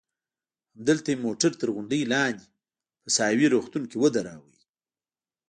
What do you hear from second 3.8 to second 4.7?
کې ودراوه.